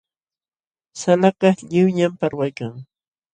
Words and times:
Salakaq 0.99 1.57
lliwñam 1.69 2.13
parwaykan. 2.19 2.73